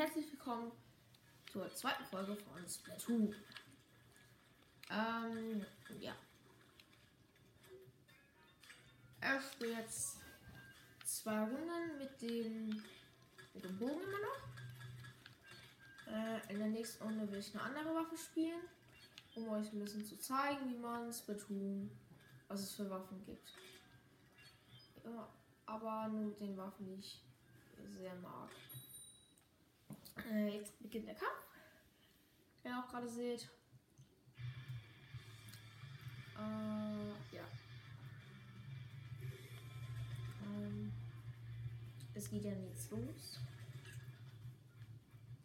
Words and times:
herzlich 0.00 0.32
willkommen 0.32 0.72
zur 1.52 1.70
zweiten 1.74 2.06
Folge 2.06 2.34
von 2.34 2.66
Splatoon. 2.66 3.34
Ähm, 4.90 5.66
ja. 6.00 6.14
Er 9.20 9.42
spielt 9.42 9.76
jetzt 9.76 10.20
zwei 11.04 11.40
Runden 11.40 11.98
mit 11.98 12.22
dem, 12.22 12.82
mit 13.52 13.62
dem 13.62 13.78
Bogen 13.78 14.00
immer 14.00 14.20
noch. 14.20 16.14
Äh, 16.14 16.50
in 16.50 16.60
der 16.60 16.68
nächsten 16.68 17.04
Runde 17.04 17.30
will 17.30 17.40
ich 17.40 17.54
eine 17.54 17.62
andere 17.62 17.94
Waffe 17.94 18.16
spielen, 18.16 18.62
um 19.34 19.50
euch 19.50 19.70
ein 19.70 19.80
bisschen 19.80 20.06
zu 20.06 20.18
zeigen, 20.18 20.70
wie 20.70 20.78
man 20.78 21.12
Splatoon, 21.12 21.90
was 22.48 22.60
es 22.60 22.72
für 22.72 22.88
Waffen 22.88 23.22
gibt. 23.26 23.52
Ja, 25.04 25.28
aber 25.66 26.08
nur 26.08 26.22
mit 26.22 26.40
den 26.40 26.56
Waffen, 26.56 26.86
die 26.86 27.00
ich 27.00 27.20
sehr 27.98 28.14
mag. 28.14 28.48
Äh, 30.28 30.48
jetzt 30.56 30.78
beginnt 30.80 31.08
der 31.08 31.14
Kampf. 31.14 31.46
Wie 32.62 32.68
ihr 32.68 32.78
auch 32.78 32.88
gerade 32.88 33.08
seht. 33.08 33.48
Äh, 36.36 37.36
ja. 37.36 37.44
Ähm, 40.44 40.92
es 42.14 42.30
geht 42.30 42.44
dann 42.44 42.68
jetzt 42.68 42.90
los. 42.90 43.38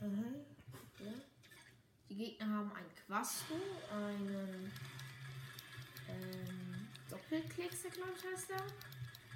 Mhm. 0.00 0.34
Ja. 1.00 1.12
Die 2.08 2.14
Gegner 2.16 2.46
haben 2.46 2.72
ein 2.72 2.84
Quasto, 3.06 3.54
einen 3.92 4.72
ähm, 6.08 6.88
Doppelklickser, 7.08 7.90
glaube 7.90 8.12
ich, 8.16 8.24
heißt 8.24 8.50
der. 8.50 8.64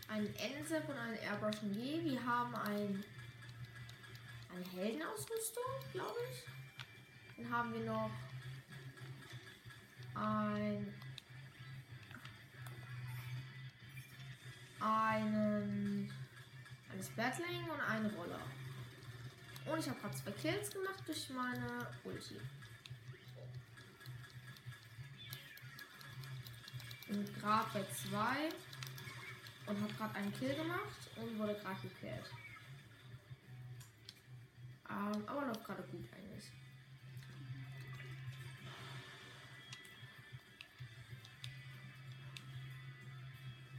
Einen 0.08 0.34
Ensep 0.36 0.88
und 0.88 0.96
einen 0.96 1.18
Airbrush 1.18 1.60
G. 1.60 2.04
Wir 2.04 2.24
haben 2.24 2.54
ein 2.54 3.04
eine 4.54 4.64
Heldenausrüstung, 4.64 5.64
glaube 5.92 6.18
ich. 6.30 6.44
Dann 7.36 7.52
haben 7.52 7.72
wir 7.72 7.84
noch 7.84 8.10
ein 10.14 10.94
einen 14.80 16.12
eines 16.92 17.08
Battling 17.10 17.68
und 17.68 17.80
einen 17.80 18.10
Roller. 18.14 18.40
Und 19.66 19.78
ich 19.80 19.88
habe 19.88 20.00
gerade 20.00 20.14
zwei 20.16 20.30
Kills 20.32 20.70
gemacht 20.70 21.02
durch 21.06 21.28
meine 21.30 21.86
Ulti. 22.04 22.40
Und 27.08 27.40
gerade 27.40 27.68
bei 27.72 27.84
zwei 27.92 28.48
und 29.66 29.80
habe 29.82 29.92
gerade 29.94 30.14
einen 30.14 30.32
Kill 30.34 30.54
gemacht 30.54 31.10
und 31.16 31.38
wurde 31.38 31.54
gerade 31.54 31.80
gekillt. 31.80 32.30
Ähm, 34.90 35.22
aber 35.26 35.46
läuft 35.46 35.64
gerade 35.64 35.82
gut 35.82 36.04
eigentlich. 36.12 36.50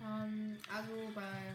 Ähm, 0.02 0.58
also 0.72 1.12
bei 1.14 1.54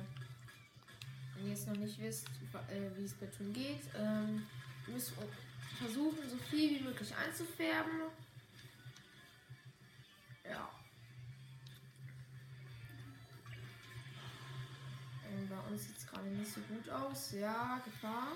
wenn 1.37 1.47
ihr 1.47 1.51
jetzt 1.51 1.67
noch 1.67 1.77
nicht 1.77 2.01
wisst, 2.01 2.29
äh, 2.69 2.97
wie 2.97 3.05
es 3.05 3.15
bei 3.15 3.27
Tun 3.27 3.53
geht, 3.53 3.83
ähm, 3.99 4.47
müsst 4.87 5.13
versuchen, 5.79 6.29
so 6.29 6.37
viel 6.37 6.79
wie 6.79 6.85
möglich 6.85 7.13
einzufärben. 7.15 8.03
Ja. 10.49 10.69
Und 15.29 15.49
bei 15.49 15.59
uns 15.71 15.85
sieht 15.85 15.97
es 15.97 16.07
gerade 16.07 16.29
nicht 16.29 16.53
so 16.53 16.61
gut 16.61 16.89
aus. 16.89 17.33
Ja, 17.33 17.81
Gefahr 17.85 18.33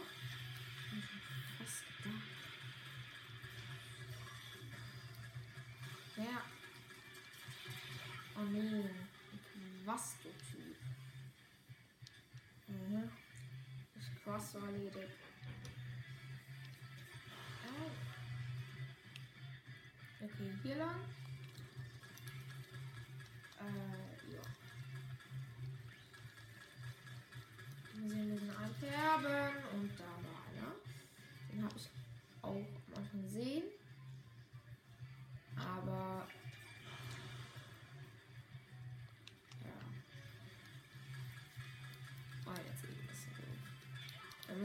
Cross 14.39 14.53
so 14.53 14.59
erledigt. 14.59 15.19
Okay, 20.21 20.53
hier 20.63 20.77
lang. 20.77 21.01
Äh, 23.61 24.33
ja. 24.33 24.41
Wir 27.95 28.11
sehen 28.11 28.31
diesen 28.31 28.51
einfärben 28.51 29.27
und 29.27 29.33
da 29.33 29.58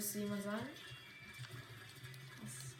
müsste 0.04 0.20
jemand 0.20 0.44
sein. 0.44 0.68
Was? 2.42 2.76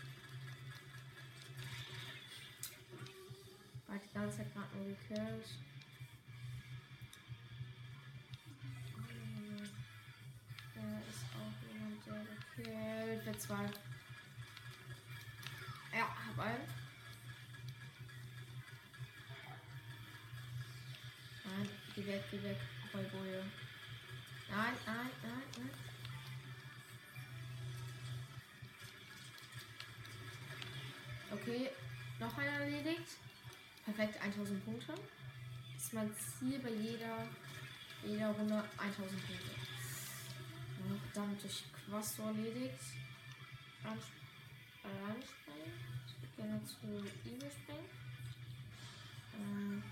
War 3.88 3.98
die 3.98 4.14
ganze 4.14 4.38
Zeit 4.38 4.54
gerade 4.54 4.76
nur 4.76 4.88
gekillt. 4.88 5.48
Da 10.76 11.00
ist 11.10 11.26
auch 11.34 11.74
jemand, 11.74 12.06
der 12.06 12.26
gekillt 12.36 13.26
wird. 13.26 13.42
Zwei. 13.42 13.70
Ja, 15.94 16.10
hab 16.28 16.40
einen. 16.46 16.68
Nein, 21.46 21.70
geh 21.96 22.06
weg, 22.06 22.24
geh 22.32 22.44
weg. 22.44 22.58
Boy, 22.92 23.06
Nein, 24.50 24.74
nein, 24.86 25.10
nein, 25.24 25.44
nein. 25.58 25.93
Okay, 31.46 31.70
noch 32.22 32.38
einer 32.38 32.52
erledigt. 32.52 33.18
Perfekt, 33.84 34.22
1000 34.22 34.64
Punkte. 34.64 34.94
Das 35.74 35.84
ist 35.84 35.94
mein 35.94 36.10
Ziel 36.16 36.58
bei 36.60 36.70
jeder, 36.70 37.28
jeder 38.02 38.30
Runde 38.30 38.64
1000 38.78 39.10
Punkte. 39.10 39.52
Noch 40.88 41.02
damit 41.14 41.44
durch 41.44 41.66
Quasto 41.86 42.24
erledigt. 42.28 42.80
Ansp. 43.84 44.08
Ich 46.08 46.22
würde 46.22 46.36
gerne 46.38 46.64
zu 46.64 47.30
Igel 47.30 47.52
springen. 47.52 47.90
Ähm. 49.36 49.84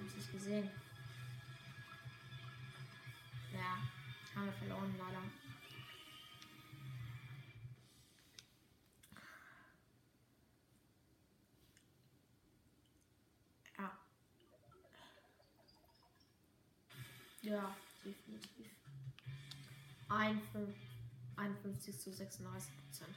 Hab's 0.00 0.16
nicht 0.16 0.32
gesehen. 0.32 0.83
Ja, 17.44 17.76
definitiv. 18.02 18.70
51 21.36 22.00
zu 22.00 22.10
36 22.10 22.72
Prozent. 22.74 23.14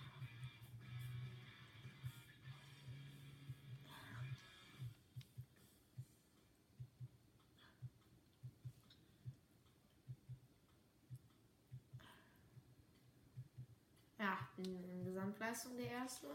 Ja, 14.20 14.38
in 14.58 15.06
Gesamtleistung 15.06 15.78
der 15.78 15.90
erste. 15.90 16.28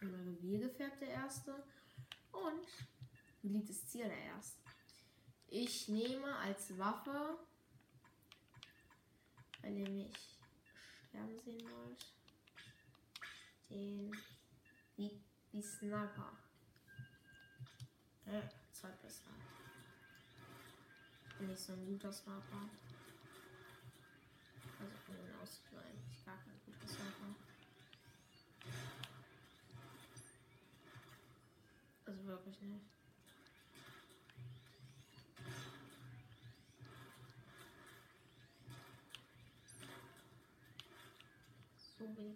Im 0.00 0.14
Revier 0.14 0.60
gefärbt 0.60 1.02
der 1.02 1.08
erste. 1.08 1.62
Und 2.32 2.66
beliebtes 3.42 3.86
Ziel 3.86 4.04
der 4.04 4.18
erste. 4.18 4.61
Ich 5.54 5.86
nehme 5.86 6.34
als 6.36 6.78
Waffe, 6.78 7.36
wenn 9.60 9.76
ihr 9.76 9.90
mich 9.90 10.16
sterben 11.06 11.38
sehen 11.40 11.70
wollt, 11.70 12.06
den 13.68 14.16
wie, 14.96 15.20
wie 15.50 15.60
Sniper. 15.60 16.38
Äh, 18.24 18.40
zwei 18.72 18.88
besser. 18.92 19.28
Bin 21.38 21.48
nicht 21.48 21.60
so 21.60 21.74
ein 21.74 21.84
guter 21.84 22.10
Sniper. 22.10 22.70
Also 24.80 24.96
von 25.04 25.16
den 25.16 25.34
aussieht 25.42 25.66
eigentlich 25.74 26.24
gar 26.24 26.38
kein 26.38 26.58
guter 26.64 26.88
Sniper. 26.88 27.34
Also 32.06 32.24
wirklich 32.24 32.62
nicht. 32.62 33.01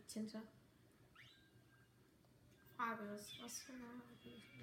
Tinte. 0.06 0.42
Frage 2.76 3.04
ist, 3.14 3.42
was 3.42 3.60
für 3.62 3.72
eine 3.72 3.84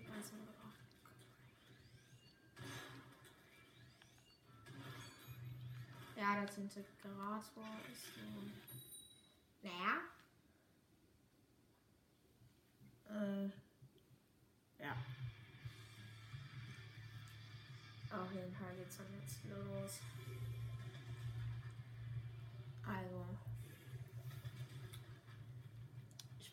ganze 0.08 0.36
Ach, 0.64 0.84
Ja, 6.16 6.36
der 6.36 6.46
Tintegrator 6.46 7.80
ist 7.92 8.16
so. 8.16 8.22
Naja. 9.64 10.02
Äh. 13.10 13.52
Ja. 14.80 14.96
Auf 18.12 18.32
jeden 18.32 18.54
Fall 18.54 18.76
geht's 18.76 18.98
dann 18.98 19.08
jetzt 19.20 19.44
los. 19.46 20.00
Also. 22.86 23.43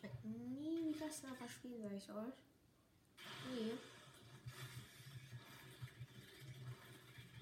Ich 0.01 0.09
werde 0.09 0.27
nie 0.27 0.95
wieder 0.95 1.11
Sniper 1.11 1.47
spielen, 1.47 1.83
sag 1.83 1.93
ich 1.95 2.09
euch. 2.09 2.33
Nee. 3.53 3.73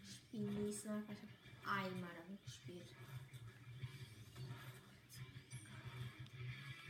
Ich 0.03 0.15
spiele 0.15 0.51
nie 0.51 0.71
Sniper. 0.71 1.13
Ich 1.13 1.65
habe 1.65 1.85
einmal 1.85 2.09
damit 2.17 2.44
gespielt. 2.44 2.89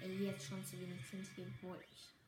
Ey, 0.02 0.26
jetzt 0.26 0.48
schon 0.48 0.66
zu 0.66 0.80
wenig 0.80 1.08
Tinte 1.08 1.30
geben 1.36 1.56
wollte 1.62 1.84
ich. 1.94 2.19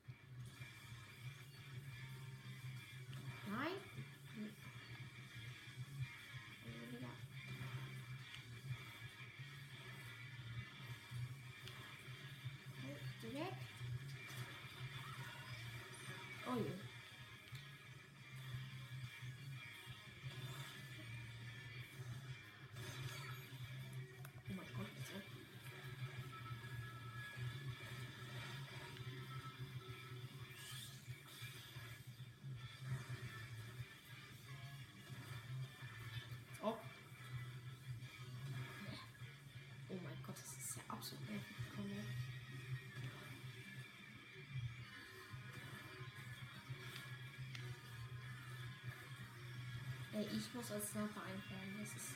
Ich 50.27 50.53
muss 50.53 50.71
als 50.71 50.91
Sniper 50.91 51.23
einfärben. 51.23 51.79
Das 51.79 51.89
ist. 51.89 52.15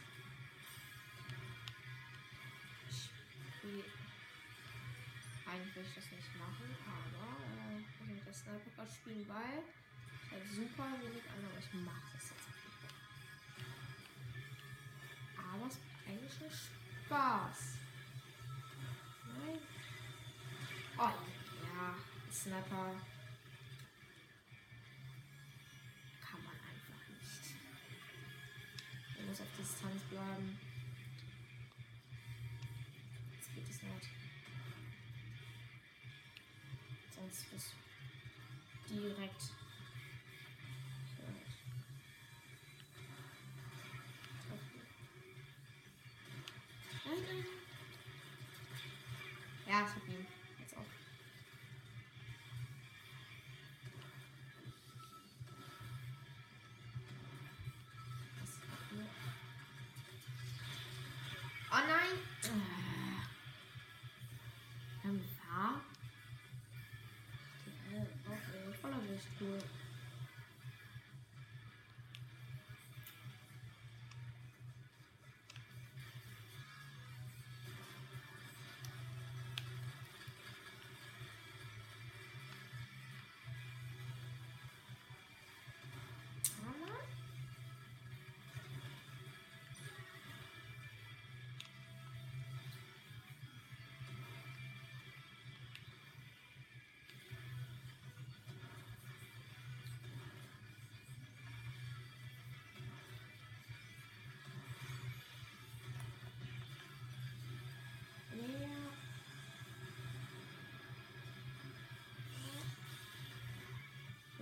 Will 3.63 3.83
eigentlich 5.45 5.75
will 5.75 5.83
ich 5.87 5.95
das 5.95 6.11
nicht 6.11 6.35
machen, 6.37 6.75
aber 6.85 7.37
äh, 7.71 7.79
ich 7.79 7.99
will 7.99 8.15
mit 8.15 8.25
der 8.25 8.33
Sniper 8.33 8.69
gerade 8.75 8.91
spielen, 8.91 9.27
weil 9.27 9.63
ich 10.23 10.31
halt 10.31 10.47
super 10.49 10.87
wenig 11.01 11.23
an, 11.29 11.45
aber 11.45 11.59
ich 11.59 11.73
mache 11.85 12.11
das 12.13 12.29
jetzt 12.29 12.47
einfach. 12.47 12.75
Aber 15.37 15.67
es 15.67 15.77
macht 15.77 16.07
eigentlich 16.07 16.33
schon 16.33 16.51
Spaß. 16.51 17.77
Nein. 19.27 19.59
Oh 20.97 21.13
ja, 21.63 21.95
Sniper. 22.31 23.14
Sonst 37.25 37.73
du 38.87 38.93
direkt. 38.93 39.41
Ja, 49.67 49.81
ich 49.81 49.95
hab 49.95 50.07
ihn. 50.07 50.27
Jetzt 50.59 50.77
auch. 50.77 50.81
Oh 61.71 61.87
nein! 61.87 62.74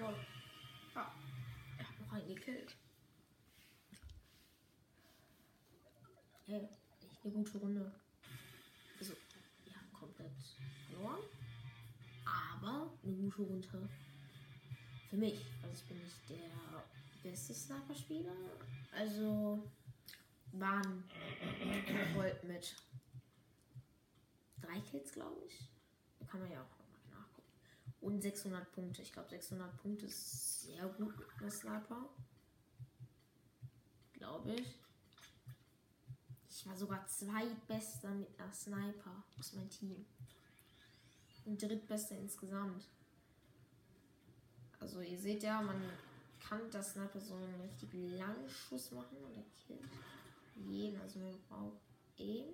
Ja. 0.04 0.14
Ja. 0.96 1.16
Er 1.78 1.88
hat 1.88 2.00
noch 2.00 2.12
einen 2.12 2.28
gekillt. 2.28 2.76
Hey, 6.46 6.68
echt 7.02 7.24
eine 7.24 7.34
gute 7.34 7.58
Runde. 7.58 7.96
Also, 9.00 9.14
ja, 9.66 9.76
komplett 9.98 10.32
verloren. 10.90 11.24
Aber 12.26 12.92
eine 13.02 13.14
gute 13.14 13.42
Runde. 13.44 13.90
Für 15.10 15.16
mich. 15.16 15.40
Also 15.62 15.74
ich 15.74 15.88
bin 15.88 15.98
nicht 16.00 16.30
der 16.30 16.84
beste 17.24 17.54
Sniper-Spieler. 17.54 18.36
Also 18.92 19.64
waren 20.52 21.04
Volt 22.14 22.44
mit 22.44 22.76
drei 24.62 24.82
Kills, 24.82 25.14
glaube 25.14 25.46
ich. 25.48 25.70
Kann 26.28 26.42
man 26.42 26.52
ja 26.52 26.62
auch. 26.62 26.83
Und 28.04 28.22
600 28.22 28.72
Punkte. 28.74 29.02
Ich 29.02 29.14
glaube, 29.14 29.30
600 29.30 29.78
Punkte 29.78 30.06
ist 30.06 30.64
sehr 30.64 30.86
gut 30.88 31.14
mit 31.42 31.52
Sniper. 31.52 32.10
Glaube 34.14 34.54
ich. 34.54 34.78
Ich 36.50 36.66
war 36.68 36.78
sogar 36.78 37.06
zweitbester 37.08 38.10
mit 38.10 38.40
einer 38.40 38.54
Sniper 38.54 39.24
aus 39.40 39.54
meinem 39.54 39.70
Team. 39.70 40.06
Und 41.46 41.62
drittbester 41.62 42.18
insgesamt. 42.18 42.86
Also 44.80 45.02
ihr 45.02 45.18
seht 45.18 45.44
ja, 45.44 45.62
man 45.62 45.82
kann 46.40 46.70
das 46.72 46.92
Sniper 46.92 47.20
so 47.20 47.36
einen 47.36 47.62
richtig 47.62 47.94
langen 47.94 48.50
Schuss 48.50 48.92
machen 48.92 49.18
und 49.18 49.36
er 49.36 49.46
killt 49.66 49.90
jeden. 50.56 51.00
Also 51.02 51.20
man 51.20 51.40
braucht 51.50 51.80
Aim. 52.18 52.54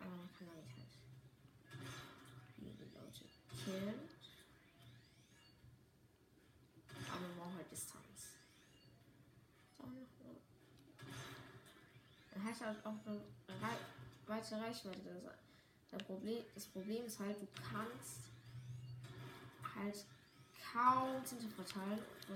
Aber 0.00 0.10
man 0.10 0.28
kann 0.38 0.46
damit 0.48 0.64
halt 0.76 0.86
viele 2.56 2.84
Leute 2.94 3.24
killen. 3.64 4.00
Aber 7.10 7.20
man 7.20 7.36
braucht 7.36 7.56
halt 7.56 7.70
Distanz. 7.70 8.36
So, 9.76 9.84
noch 9.84 9.92
eine. 9.92 10.36
Man 12.60 12.70
hat 12.70 12.86
auch 12.86 12.94
eine 13.06 13.20
weite 14.26 14.54
Reichweite. 14.60 15.00
Das, 15.90 16.02
Problem, 16.04 16.38
das 16.54 16.66
Problem 16.66 17.04
ist 17.04 17.20
halt, 17.20 17.36
du 17.40 17.46
kannst 17.62 18.30
halt 19.74 20.04
kaum 20.72 21.24
Tinte 21.24 21.48
verteilen. 21.48 21.98